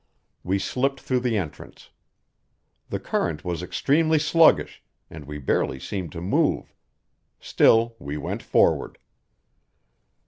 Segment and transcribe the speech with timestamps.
[0.43, 1.91] We slipped through the entrance.
[2.89, 4.81] The current was extremely sluggish,
[5.11, 6.73] and we barely seemed to move.
[7.39, 8.97] Still we went forward.